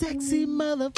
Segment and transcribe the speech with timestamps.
[0.00, 0.90] sexy mother.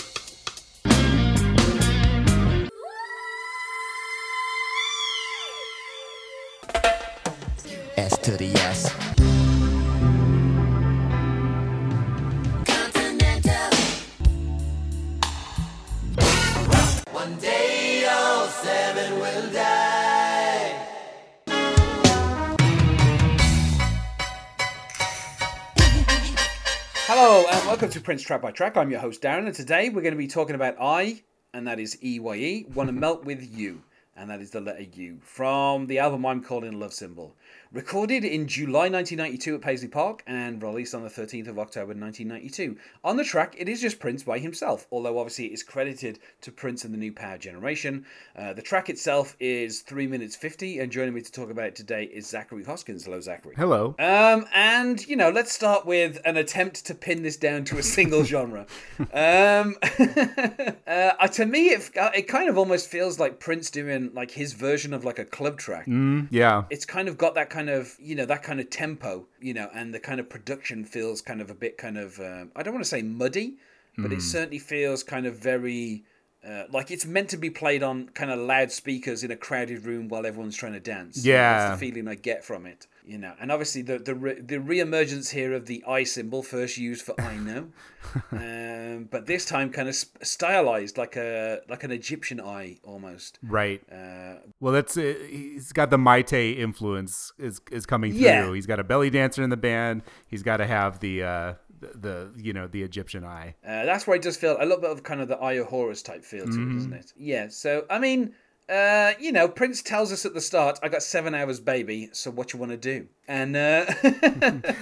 [28.02, 28.76] Prince Track by Track.
[28.76, 31.22] I'm your host Darren, and today we're going to be talking about I,
[31.54, 32.66] and that is E Y E.
[32.74, 33.82] Want to melt with you,
[34.16, 37.34] and that is the letter U from the album I'm calling Love Symbol.
[37.72, 42.76] Recorded in July 1992 at Paisley Park and released on the 13th of October 1992.
[43.02, 46.52] On the track, it is just Prince by himself, although obviously it is credited to
[46.52, 48.04] Prince and the New Power Generation.
[48.36, 51.74] Uh, the track itself is 3 minutes 50, and joining me to talk about it
[51.74, 53.06] today is Zachary Hoskins.
[53.06, 53.54] Hello, Zachary.
[53.56, 53.94] Hello.
[53.98, 57.82] Um, and you know, let's start with an attempt to pin this down to a
[57.82, 58.66] single genre.
[58.98, 59.76] Um,
[60.86, 64.92] uh, to me, it it kind of almost feels like Prince doing like his version
[64.92, 65.86] of like a club track.
[66.30, 66.64] Yeah.
[66.70, 69.68] It's kind of got that kind of you know that kind of tempo, you know,
[69.74, 72.74] and the kind of production feels kind of a bit kind of um, I don't
[72.74, 73.56] want to say muddy,
[73.96, 74.16] but Hmm.
[74.18, 76.04] it certainly feels kind of very.
[76.46, 80.08] Uh, like it's meant to be played on kind of loudspeakers in a crowded room
[80.08, 81.24] while everyone's trying to dance.
[81.24, 81.68] Yeah.
[81.68, 82.86] that's the feeling I get from it.
[83.06, 86.78] You know, and obviously the the re- the reemergence here of the I symbol, first
[86.78, 87.66] used for I know,
[88.32, 93.38] um, but this time kind of stylized like a like an Egyptian eye almost.
[93.42, 93.82] Right.
[93.90, 98.20] Uh, Well, that's uh, he's got the Mayte influence is is coming through.
[98.20, 98.54] Yeah.
[98.54, 100.02] He's got a belly dancer in the band.
[100.28, 101.54] He's got to have the uh
[101.94, 103.54] the, you know the Egyptian eye.
[103.66, 105.66] Uh, that's where it does feel a little bit of kind of the Eye of
[105.66, 107.12] Horus type feel to it, doesn't it?
[107.16, 107.48] Yeah.
[107.48, 108.34] So I mean,
[108.68, 112.08] uh, you know, Prince tells us at the start, "I got seven hours, baby.
[112.12, 113.84] So what you want to do?" And uh,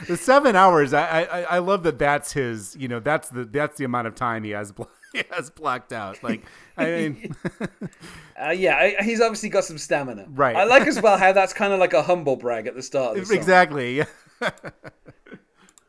[0.07, 0.93] The seven hours.
[0.93, 1.99] I, I I love that.
[1.99, 2.77] That's his.
[2.79, 4.73] You know, that's the that's the amount of time he has.
[5.13, 6.23] He has blocked out.
[6.23, 6.45] Like,
[6.77, 7.35] I mean,
[8.41, 10.27] uh, yeah, I, he's obviously got some stamina.
[10.29, 10.55] Right.
[10.55, 13.19] I like as well how that's kind of like a humble brag at the start.
[13.19, 14.05] Of the exactly.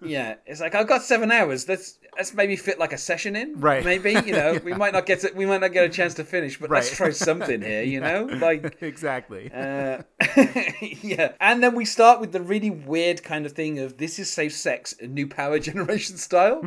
[0.03, 1.67] Yeah, it's like I've got seven hours.
[1.67, 3.59] Let's let's maybe fit like a session in.
[3.59, 3.83] Right.
[3.83, 6.23] Maybe you know we might not get to, we might not get a chance to
[6.23, 7.83] finish, but let's try something here.
[7.83, 9.51] You know, like exactly.
[9.53, 10.01] Uh,
[11.01, 14.29] yeah, and then we start with the really weird kind of thing of this is
[14.29, 16.63] safe sex, new power generation style.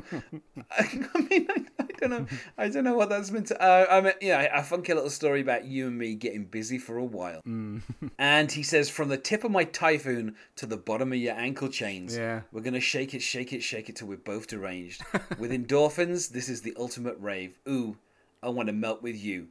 [0.70, 1.63] I, mean,
[2.00, 2.26] don't know,
[2.58, 3.62] I don't know what that's meant to.
[3.62, 6.96] Uh, I mean, yeah, a funky little story about you and me getting busy for
[6.98, 7.40] a while.
[8.18, 11.68] and he says, from the tip of my typhoon to the bottom of your ankle
[11.68, 12.42] chains, Yeah.
[12.52, 15.02] we're gonna shake it, shake it, shake it till we're both deranged.
[15.38, 17.58] with endorphins, this is the ultimate rave.
[17.68, 17.96] Ooh,
[18.42, 19.48] I want to melt with you.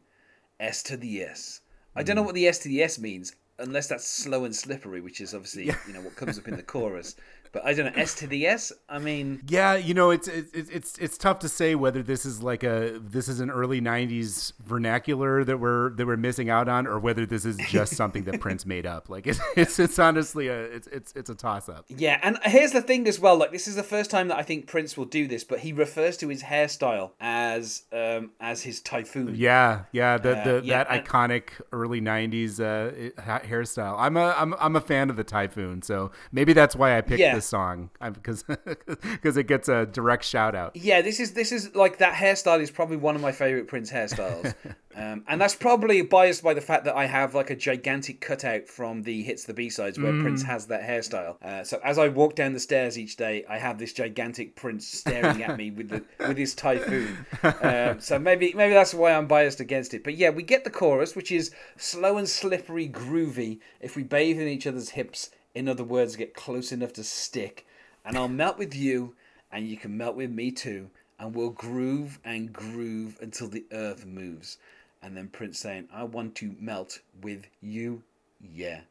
[0.60, 1.62] S to the S.
[1.96, 5.02] I don't know what the S to the S means, unless that's slow and slippery,
[5.02, 7.16] which is obviously you know what comes up in the chorus.
[7.54, 8.74] But I don't know S to the S.
[8.90, 12.42] I mean, Yeah, you know, it's it's it's it's tough to say whether this is
[12.42, 16.88] like a this is an early '90s vernacular that we're that we're missing out on,
[16.88, 19.08] or whether this is just something that Prince made up.
[19.08, 21.86] Like it's it's, it's honestly a it's it's it's a toss up.
[21.90, 22.20] yeah.
[22.24, 23.38] And here's the thing as well.
[23.38, 25.74] Like this is the first time that I think Prince will do this, but he
[25.74, 29.36] refers to his hairstyle as um as his typhoon.
[29.36, 33.96] Yeah, yeah, the, Uh, the yeah, that and- iconic early '90s uh, hairstyle.
[34.00, 37.20] I'm a I'm I'm a fan of the typhoon, so maybe that's why I picked
[37.20, 37.36] Yeah.
[37.36, 40.76] this song because because it gets a direct shout out.
[40.76, 43.92] Yeah, this is this is like that hairstyle is probably one of my favorite Prince
[43.92, 44.54] hairstyles,
[44.96, 48.68] um, and that's probably biased by the fact that I have like a gigantic cutout
[48.68, 51.42] from the hits the B sides where Prince has that hairstyle.
[51.44, 54.88] Uh, so as I walk down the stairs each day, I have this gigantic Prince
[54.88, 57.26] staring at me with the with his typhoon.
[57.62, 60.04] Um, so maybe maybe that's why I'm biased against it.
[60.04, 63.60] But yeah, we get the chorus, which is slow and slippery, groovy.
[63.82, 67.66] If we bathe in each other's hips, in other words, get close enough to stick,
[68.04, 69.16] and I'll melt with you
[69.54, 74.06] and you can melt with me too, and we'll groove and groove until the earth
[74.06, 74.58] moves.
[75.02, 78.02] And then Prince saying, I want to melt with you,
[78.42, 78.82] yeah.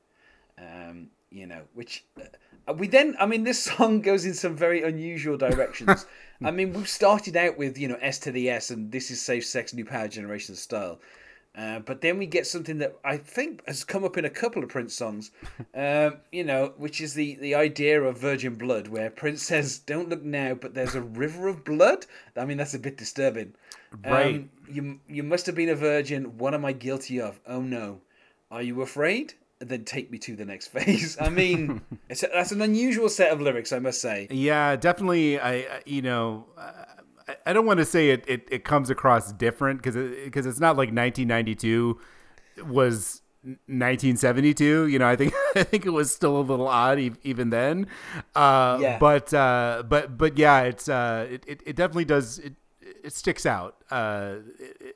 [0.57, 2.05] Um, you know, which
[2.69, 6.07] uh, we then, I mean, this song goes in some very unusual directions.
[6.45, 9.21] I mean, we've started out with, you know, S to the S, and this is
[9.21, 11.01] Safe Sex New Power Generation style.
[11.55, 14.63] Uh, but then we get something that I think has come up in a couple
[14.63, 15.31] of Prince songs,
[15.75, 20.09] um, you know, which is the, the idea of virgin blood, where Prince says, "Don't
[20.09, 22.07] look now, but there's a river of blood."
[22.37, 23.55] I mean, that's a bit disturbing.
[24.03, 24.37] Right.
[24.37, 26.39] Um, you you must have been a virgin.
[26.39, 27.39] What am I guilty of?
[27.47, 28.01] Oh no.
[28.51, 29.35] Are you afraid?
[29.59, 31.19] Then take me to the next phase.
[31.21, 34.27] I mean, it's a, that's an unusual set of lyrics, I must say.
[34.31, 35.39] Yeah, definitely.
[35.39, 36.85] I, you know, I,
[37.47, 40.77] I don't want to say it, it, it comes across different because because it's not
[40.77, 41.99] like 1992
[42.67, 44.87] was 1972.
[44.87, 47.87] You know, I think I think it was still a little odd e- even then.
[48.35, 48.99] Uh, Yeah.
[48.99, 52.39] But uh, but but yeah, it's uh, it, it, it definitely does.
[52.39, 52.55] It,
[53.05, 54.37] it sticks out, uh,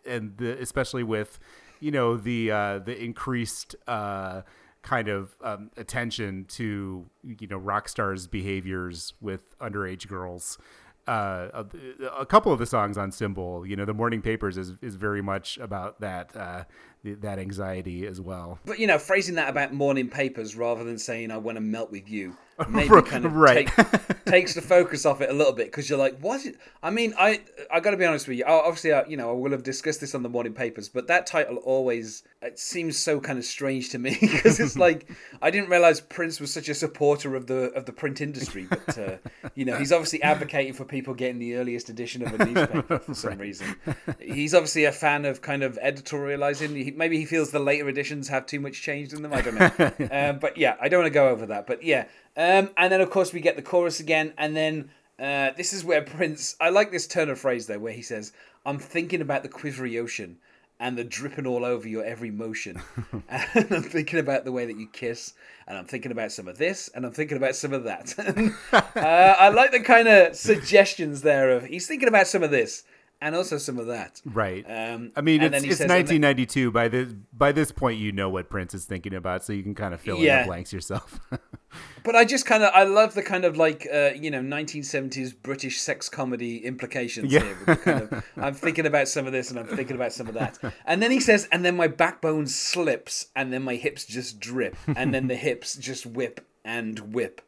[0.06, 1.38] and the, especially with
[1.80, 4.42] you know the uh, the increased uh,
[4.82, 10.58] kind of um, attention to you know rock stars' behaviors with underage girls.
[11.06, 14.72] Uh, a, a, couple of the songs on Symbol, you know, the Morning Papers is,
[14.82, 16.64] is very much about that uh,
[17.04, 18.58] that anxiety as well.
[18.64, 21.92] But you know, phrasing that about Morning Papers rather than saying "I want to melt
[21.92, 22.36] with you,"
[22.68, 23.68] maybe kind of right.
[23.68, 26.44] take, takes the focus off it a little bit because you're like, what?
[26.82, 27.40] I mean, I
[27.70, 28.44] I got to be honest with you.
[28.44, 31.26] Obviously, I, you know, I will have discussed this on the morning papers, but that
[31.26, 35.70] title always it seems so kind of strange to me because it's like I didn't
[35.70, 39.16] realize Prince was such a supporter of the of the print industry, but uh,
[39.54, 43.14] you know, he's obviously advocating for people getting the earliest edition of a newspaper for
[43.14, 43.38] some right.
[43.38, 43.76] reason.
[44.20, 46.76] He's obviously a fan of kind of editorializing.
[46.76, 49.32] He, maybe he feels the later editions have too much changed in them.
[49.32, 51.66] I don't know, um, but yeah, I don't want to go over that.
[51.66, 52.06] But yeah,
[52.36, 55.84] um, and then, of course, we get the chorus again, and then uh, this is
[55.84, 56.56] where Prince.
[56.60, 58.32] I like this turn of phrase though, where he says,
[58.64, 60.38] "I'm thinking about the quivery ocean."
[60.78, 62.82] And the dripping all over your every motion.
[63.30, 65.32] and I'm thinking about the way that you kiss,
[65.66, 68.14] and I'm thinking about some of this, and I'm thinking about some of that.
[68.72, 72.82] uh, I like the kind of suggestions there of he's thinking about some of this,
[73.20, 74.20] and also some of that.
[74.24, 74.64] Right.
[74.68, 76.70] Um, I mean, it's, it's says, 1992.
[76.70, 79.74] by this by this point, you know what Prince is thinking about, so you can
[79.74, 80.40] kind of fill yeah.
[80.40, 81.20] in the blanks yourself.
[82.04, 85.34] but I just kind of I love the kind of like uh, you know 1970s
[85.42, 87.40] British sex comedy implications yeah.
[87.40, 87.76] here.
[87.76, 90.58] Kind of, I'm thinking about some of this and I'm thinking about some of that,
[90.84, 94.76] and then he says, and then my backbone slips, and then my hips just drip,
[94.94, 97.40] and then the hips just whip and whip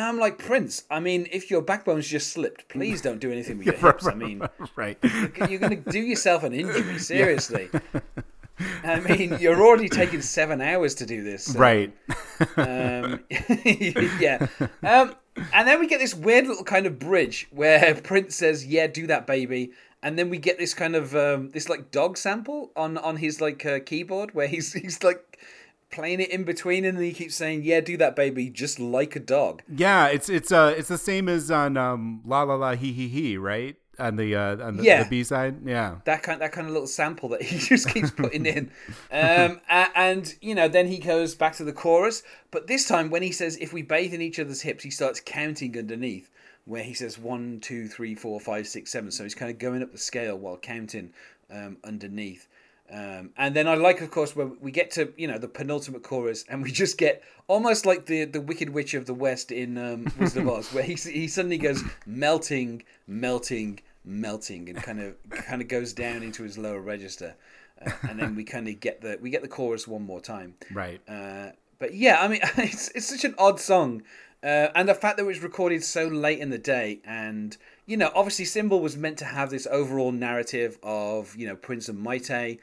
[0.00, 3.66] I'm like, Prince, I mean, if your backbone's just slipped, please don't do anything with
[3.66, 4.06] your hips.
[4.06, 4.42] I mean,
[4.76, 4.98] right.
[5.02, 7.68] You're going to do yourself an injury, seriously.
[8.84, 11.44] I mean, you're already taking seven hours to do this.
[11.46, 11.92] So, right.
[12.56, 13.20] Um,
[14.20, 14.46] yeah.
[14.82, 15.14] Um,
[15.52, 19.06] and then we get this weird little kind of bridge where Prince says, "Yeah, do
[19.06, 19.72] that, baby,"
[20.02, 23.40] and then we get this kind of um, this like dog sample on on his
[23.40, 25.40] like uh, keyboard where he's he's like
[25.92, 29.14] playing it in between, and then he keeps saying, "Yeah, do that, baby, just like
[29.14, 32.74] a dog." Yeah, it's it's uh it's the same as on um La La La
[32.74, 33.76] He He He, right?
[33.98, 35.04] On the uh on the, yeah.
[35.04, 35.96] the B side, yeah.
[36.04, 38.70] That kind that kind of little sample that he just keeps putting in,
[39.12, 43.22] um and you know then he goes back to the chorus, but this time when
[43.22, 46.28] he says, "If we bathe in each other's hips," he starts counting underneath
[46.64, 49.10] where he says one, two, three, four, five, six, seven.
[49.10, 51.12] So he's kind of going up the scale while counting
[51.50, 52.46] um, underneath.
[52.92, 56.02] Um, and then I like, of course, when we get to you know the penultimate
[56.02, 59.78] chorus, and we just get almost like the the Wicked Witch of the West in
[59.78, 65.14] um, Wizard of Oz, where he he suddenly goes melting, melting, melting, and kind of
[65.30, 67.34] kind of goes down into his lower register,
[67.84, 70.54] uh, and then we kind of get the we get the chorus one more time.
[70.70, 71.00] Right.
[71.08, 74.02] Uh, but yeah, I mean, it's it's such an odd song,
[74.42, 77.56] uh, and the fact that it was recorded so late in the day, and
[77.86, 81.88] you know, obviously, Symbol was meant to have this overall narrative of you know Prince
[81.88, 82.58] and Mayte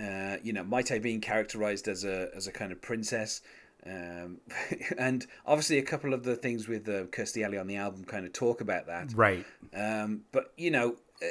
[0.00, 3.42] uh, you know, Mayte being characterized as a as a kind of princess.
[3.84, 4.38] Um,
[4.98, 8.26] and obviously, a couple of the things with uh, Kirstie Alley on the album kind
[8.26, 9.12] of talk about that.
[9.14, 9.44] Right.
[9.74, 11.26] Um, but, you know, uh,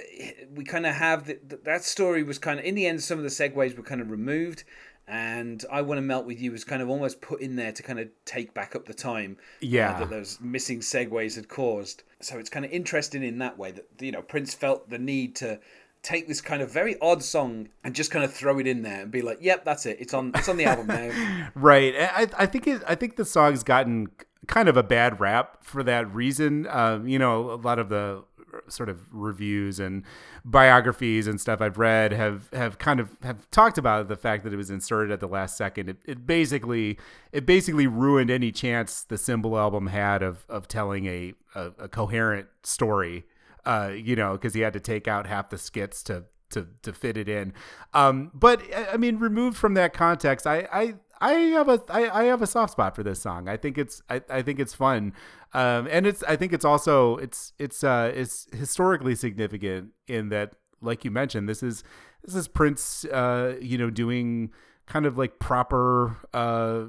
[0.53, 3.23] we kind of have the, that story was kind of, in the end, some of
[3.23, 4.63] the segues were kind of removed.
[5.07, 7.83] And I Want to Melt With You was kind of almost put in there to
[7.83, 9.95] kind of take back up the time uh, yeah.
[9.95, 12.03] Uh, that those missing segues had caused.
[12.21, 15.35] So it's kind of interesting in that way that, you know, Prince felt the need
[15.37, 15.59] to
[16.03, 19.01] take this kind of very odd song and just kind of throw it in there
[19.01, 19.97] and be like, "Yep, that's it.
[19.99, 20.31] It's on.
[20.35, 21.93] It's on the album now." right.
[21.97, 24.09] I, I think it, I think the song's gotten
[24.47, 26.67] kind of a bad rap for that reason.
[26.67, 28.23] Um, you know, a lot of the
[28.67, 30.03] sort of reviews and
[30.43, 34.53] biographies and stuff I've read have have kind of have talked about the fact that
[34.53, 35.89] it was inserted at the last second.
[35.89, 36.97] It, it basically
[37.31, 41.87] it basically ruined any chance the Symbol album had of of telling a a, a
[41.87, 43.25] coherent story
[43.65, 46.93] uh, you know, because he had to take out half the skits to to to
[46.93, 47.53] fit it in.
[47.93, 50.95] Um, but I mean, removed from that context, I I.
[51.23, 53.47] I have a I, I have a soft spot for this song.
[53.47, 55.13] I think it's I, I think it's fun,
[55.53, 60.55] um, and it's I think it's also it's it's uh, it's historically significant in that,
[60.81, 61.83] like you mentioned, this is
[62.23, 64.51] this is Prince, uh, you know, doing
[64.87, 66.85] kind of like proper uh,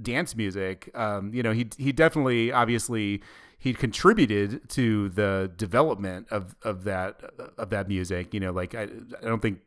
[0.00, 0.90] dance music.
[0.94, 3.22] Um, you know, he he definitely obviously
[3.64, 7.18] he contributed to the development of, of that
[7.56, 8.34] of that music.
[8.34, 9.60] You know, like I, I don't think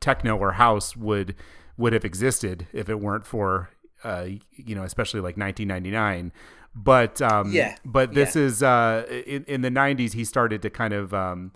[0.00, 1.36] techno or house would
[1.76, 3.70] would have existed if it weren't for
[4.02, 6.32] uh, you know, especially like 1999.
[6.74, 8.42] But um, yeah, but this yeah.
[8.42, 10.14] is uh, in, in the 90s.
[10.14, 11.52] He started to kind of um,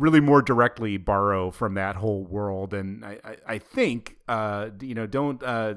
[0.00, 2.72] really more directly borrow from that whole world.
[2.72, 5.74] And I, I, I think, uh, you know, don't, uh,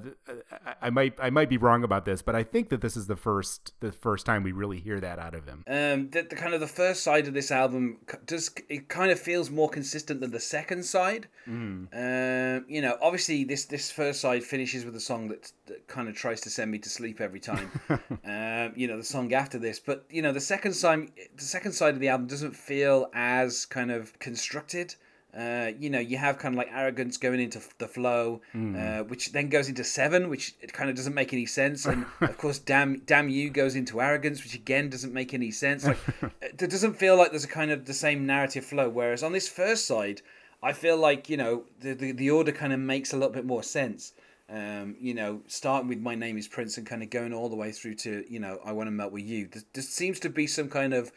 [0.65, 3.07] I, I might, I might be wrong about this, but I think that this is
[3.07, 5.65] the first, the first time we really hear that out of him.
[5.67, 9.19] Um, the, the kind of the first side of this album does it kind of
[9.19, 11.27] feels more consistent than the second side.
[11.47, 11.87] Mm.
[11.93, 16.07] Um, you know, obviously this this first side finishes with a song that, that kind
[16.07, 17.69] of tries to send me to sleep every time.
[17.89, 21.73] um, you know, the song after this, but you know, the second side, the second
[21.73, 24.95] side of the album doesn't feel as kind of constructed.
[25.35, 28.39] Uh, you know, you have kind of like arrogance going into the flow,
[28.77, 31.87] uh, which then goes into seven, which it kind of doesn't make any sense.
[31.87, 35.85] And of course, damn, damn you goes into arrogance, which again doesn't make any sense.
[35.85, 35.97] Like,
[36.41, 38.89] it doesn't feel like there's a kind of the same narrative flow.
[38.89, 40.21] Whereas on this first side,
[40.61, 43.45] I feel like you know the the, the order kind of makes a little bit
[43.45, 44.13] more sense.
[44.49, 47.55] Um, you know, starting with my name is Prince and kind of going all the
[47.55, 49.47] way through to you know I want to melt with you.
[49.51, 51.11] There, there seems to be some kind of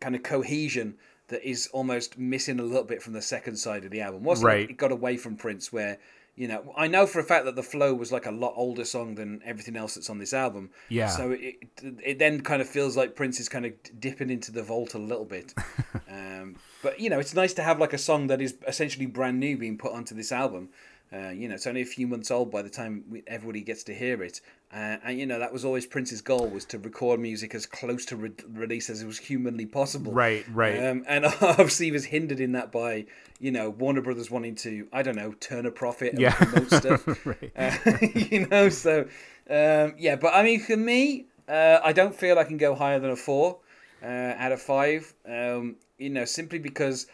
[0.00, 0.96] kind of cohesion
[1.28, 4.22] that is almost missing a little bit from the second side of the album.
[4.24, 4.60] Wasn't Right.
[4.64, 4.70] it?
[4.70, 5.98] It got away from Prince, where
[6.36, 8.84] you know I know for a fact that the flow was like a lot older
[8.84, 10.70] song than everything else that's on this album.
[10.88, 11.08] Yeah.
[11.08, 14.62] So it it then kind of feels like Prince is kind of dipping into the
[14.62, 15.54] vault a little bit.
[16.10, 19.40] um, but you know, it's nice to have like a song that is essentially brand
[19.40, 20.68] new being put onto this album.
[21.14, 23.84] Uh, you know, it's only a few months old by the time we, everybody gets
[23.84, 24.40] to hear it,
[24.72, 28.04] uh, and you know that was always Prince's goal was to record music as close
[28.06, 30.12] to re- release as it was humanly possible.
[30.12, 30.84] Right, right.
[30.84, 33.06] Um, and obviously, he was hindered in that by
[33.38, 36.34] you know Warner Brothers wanting to I don't know turn a profit and Yeah.
[36.34, 37.26] promote stuff.
[37.26, 37.52] Right.
[37.56, 39.02] Uh, you know, so
[39.48, 42.98] um, yeah, but I mean, for me, uh, I don't feel I can go higher
[42.98, 43.58] than a four
[44.02, 44.06] uh,
[44.36, 45.14] out of five.
[45.28, 47.06] Um, you know, simply because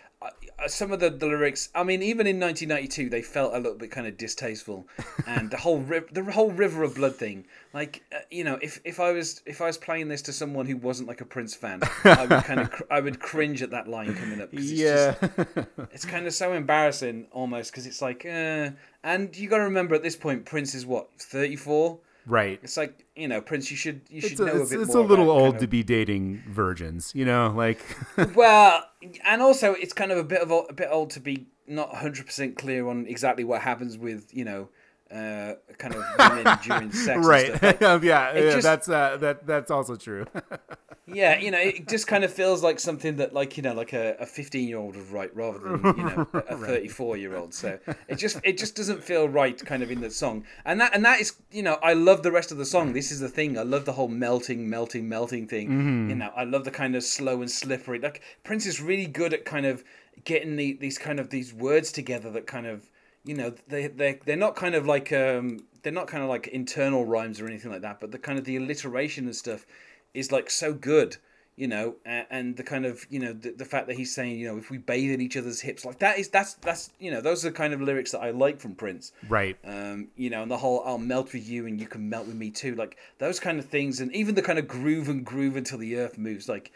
[0.67, 1.71] some of the, the lyrics.
[1.75, 4.87] I mean, even in 1992, they felt a little bit kind of distasteful,
[5.27, 7.47] and the whole ri- the whole River of Blood thing.
[7.73, 10.67] Like, uh, you know, if, if I was if I was playing this to someone
[10.67, 13.71] who wasn't like a Prince fan, I would kind of cr- I would cringe at
[13.71, 15.15] that line coming up it's yeah.
[15.21, 18.71] just- it's kind of so embarrassing almost because it's like, uh,
[19.03, 21.99] and you got to remember at this point, Prince is what thirty four.
[22.27, 22.59] Right.
[22.62, 23.71] It's like you know, Prince.
[23.71, 25.61] You should you should It's, a, know it's, a bit it's a little old kind
[25.61, 27.81] to be dating virgins, you know, like
[28.35, 28.85] Well,
[29.25, 31.95] and also it's kind of a bit of a, a bit old to be not
[31.95, 34.69] hundred percent clear on exactly what happens with you know,
[35.11, 37.27] uh, kind of women during sex.
[37.27, 37.49] right.
[37.50, 37.81] And stuff.
[37.81, 40.27] Like, yeah, yeah just- that's uh, that that's also true.
[41.14, 43.93] yeah, you know, it just kind of feels like something that like you know, like
[43.93, 47.37] a, a fifteen year old would write rather than you know a thirty four year
[47.37, 47.55] old.
[47.55, 50.45] So it just it just doesn't feel right, kind of in the song.
[50.64, 52.93] And that and that is you know, I love the rest of the song.
[52.93, 53.59] This is the thing.
[53.59, 56.09] I love the whole melting, melting, melting thing.
[56.11, 57.99] You know, I love the kind of slow and slippery.
[57.99, 59.85] Like Prince is really good at kind of
[60.25, 62.90] getting the, these kind of these words together that kind of
[63.25, 66.49] you know they they they're not kind of like um they're not kind of like
[66.49, 69.67] internal rhymes or anything like that but the kind of the alliteration and stuff
[70.14, 71.17] is like so good
[71.57, 74.47] you know and, the kind of you know the, the fact that he's saying you
[74.47, 77.21] know if we bathe in each other's hips like that is that's that's you know
[77.21, 79.59] those are the kind of lyrics that i like from prince right.
[79.64, 82.37] um, you know, and the whole "I'll melt with you and you can melt with
[82.37, 85.57] me too," like those kind of things, and even the kind of groove and groove
[85.57, 86.73] until the earth moves, like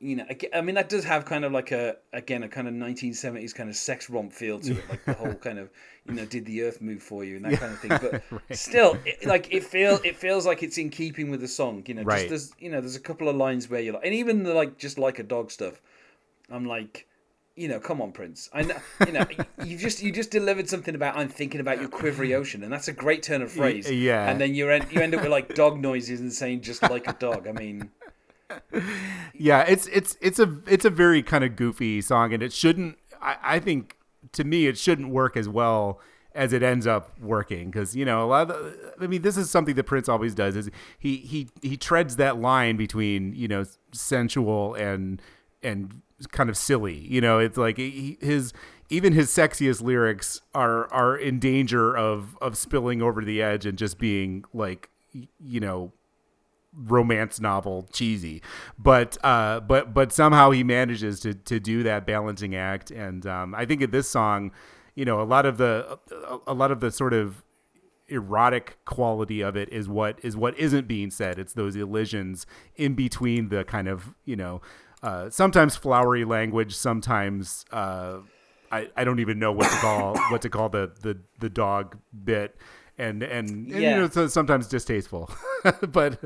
[0.00, 0.24] you know,
[0.54, 3.68] I mean, that does have kind of like a again a kind of 1970s kind
[3.68, 5.70] of sex romp feel to it, like the whole kind of
[6.08, 7.90] you know, did the earth move for you and that kind of thing.
[7.90, 11.82] But still, it, like it feel it feels like it's in keeping with the song,
[11.86, 12.02] you know.
[12.02, 12.28] Right.
[12.28, 14.54] Just there's you know, there's a couple of lines where you're like, and even the
[14.54, 15.80] like just like a dog stuff.
[16.50, 17.06] I'm like,
[17.56, 18.48] you know, come on, Prince.
[18.54, 18.76] I know,
[19.06, 19.26] you know,
[19.64, 22.88] you just you just delivered something about I'm thinking about your quivery ocean, and that's
[22.88, 23.90] a great turn of phrase.
[23.90, 24.30] yeah.
[24.30, 27.06] And then you end you end up with like dog noises and saying just like
[27.06, 27.46] a dog.
[27.46, 27.90] I mean,
[29.34, 32.98] Yeah, it's it's it's a it's a very kind of goofy song, and it shouldn't.
[33.20, 33.96] I, I think
[34.32, 36.00] to me, it shouldn't work as well
[36.34, 38.56] as it ends up working because you know a lot of.
[38.58, 40.56] The, I mean, this is something that Prince always does.
[40.56, 45.22] Is he he he treads that line between you know sensual and
[45.62, 46.02] and
[46.32, 46.98] kind of silly.
[46.98, 48.52] You know, it's like he, his
[48.90, 53.78] even his sexiest lyrics are are in danger of of spilling over the edge and
[53.78, 55.92] just being like you know
[56.74, 58.42] romance novel cheesy.
[58.78, 62.90] But uh but but somehow he manages to to do that balancing act.
[62.90, 64.52] And um i think in this song
[64.94, 65.98] you know a lot of the
[66.28, 67.44] a, a lot of the sort of
[68.08, 71.38] erotic quality of it is what is what isn't being said.
[71.38, 72.46] It's those elisions
[72.76, 74.60] in between the kind of you know
[75.02, 78.18] uh sometimes flowery language sometimes uh
[78.70, 81.96] I, I don't even know what to call what to call the, the the dog
[82.24, 82.56] bit
[82.98, 83.94] and and, and Yeah.
[83.94, 85.30] you know so sometimes distasteful,
[85.88, 86.18] but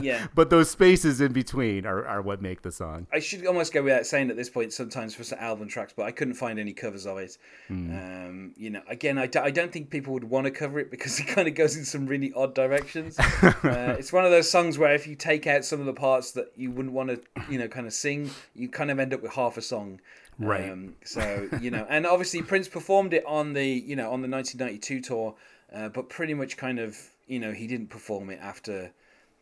[0.00, 0.26] Yeah.
[0.34, 3.06] but those spaces in between are, are what make the song.
[3.12, 6.04] I should almost go without saying at this point sometimes for some album tracks, but
[6.04, 7.36] I couldn't find any covers of it.
[7.70, 10.90] Um, you know, again, I, d- I don't think people would want to cover it
[10.90, 13.18] because it kind of goes in some really odd directions.
[13.18, 16.32] uh, it's one of those songs where if you take out some of the parts
[16.32, 19.22] that you wouldn't want to, you know, kind of sing, you kind of end up
[19.22, 20.00] with half a song.
[20.40, 20.70] Right.
[20.70, 24.28] Um, so you know, and obviously Prince performed it on the you know on the
[24.28, 25.34] 1992 tour,
[25.72, 26.96] uh, but pretty much kind of
[27.26, 28.92] you know he didn't perform it after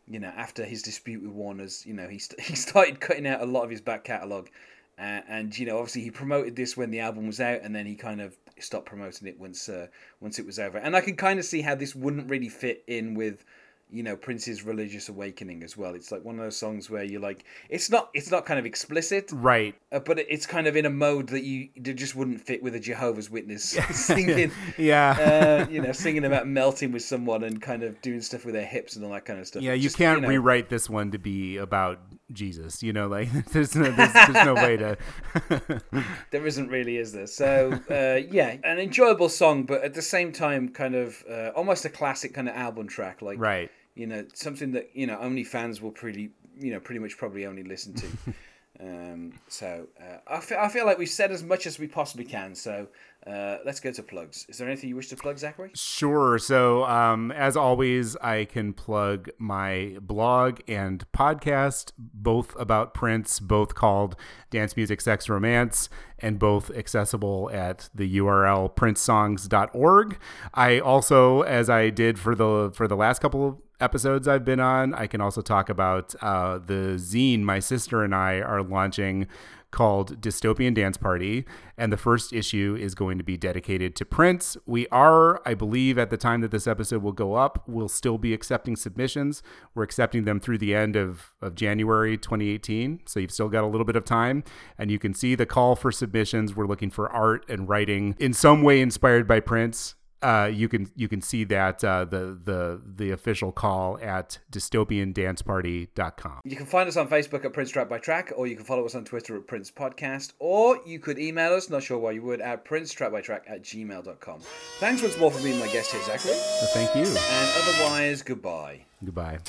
[0.07, 3.41] you know, after his dispute with Warner's, you know, he st- he started cutting out
[3.41, 4.49] a lot of his back catalogue,
[4.97, 7.85] uh, and you know, obviously he promoted this when the album was out, and then
[7.85, 9.87] he kind of stopped promoting it once uh,
[10.19, 10.77] once it was over.
[10.77, 13.43] And I can kind of see how this wouldn't really fit in with,
[13.89, 15.95] you know, Prince's religious awakening as well.
[15.95, 18.65] It's like one of those songs where you're like, it's not it's not kind of
[18.65, 19.75] explicit, Right.
[19.91, 22.75] uh, but it's kind of in a mode that you that just wouldn't fit with
[22.75, 24.51] a Jehovah's Witness singing.
[24.77, 25.65] Yeah.
[25.67, 28.65] Uh, you know, singing about melting with someone and kind of doing stuff with their
[28.65, 29.61] hips and all that kind of stuff.
[29.63, 31.99] yeah, you Just, can't know, rewrite this one to be about
[32.31, 32.83] Jesus.
[32.83, 34.97] You know, like there's no there's, there's no way to.
[36.31, 37.27] There isn't really, is there?
[37.27, 41.85] So uh, yeah, an enjoyable song, but at the same time, kind of uh, almost
[41.85, 43.71] a classic kind of album track, like right.
[43.95, 47.45] you know, something that you know only fans will pretty, you know, pretty much probably
[47.45, 48.07] only listen to.
[48.79, 52.25] um, so uh, I feel I feel like we've said as much as we possibly
[52.25, 52.53] can.
[52.53, 52.87] So
[53.25, 54.45] uh, let's go to plugs.
[54.47, 55.71] Is there anything you wish to plug, Zachary?
[55.73, 56.37] Sure.
[56.37, 63.75] So, um, as always, I can plug my blog and podcast, both about Prince, both
[63.75, 64.15] called
[64.49, 70.19] Dance Music, Sex, Romance, and both accessible at the URL princesongs.org.
[70.53, 74.59] I also, as I did for the for the last couple of episodes I've been
[74.59, 79.27] on, I can also talk about uh, the zine my sister and I are launching
[79.69, 81.45] called Dystopian Dance Party,
[81.77, 84.55] and the first issue is going to be dedicated to Prince.
[84.65, 88.17] We are, I believe, at the time that this episode will go up, we'll still
[88.17, 89.43] be accepting submissions.
[89.75, 93.67] We're accepting them through the end of, of January 2018, so you've still got a
[93.67, 94.43] little bit of time,
[94.77, 96.55] and you can see the call for submissions.
[96.55, 100.89] We're looking for art and writing in some way inspired by Prince uh, you can
[100.95, 106.41] you can see that uh, the the the official call at dystopiandanceparty.com.
[106.43, 108.85] You can find us on Facebook at Prince Track by Track, or you can follow
[108.85, 112.23] us on Twitter at Prince Podcast, or you could email us, not sure why you
[112.23, 114.39] would, at Prince Track by Track at gmail.com.
[114.79, 116.33] Thanks once more for being my guest here, Zachary.
[116.33, 117.03] So thank you.
[117.03, 118.85] And otherwise, goodbye.
[119.03, 119.39] Goodbye.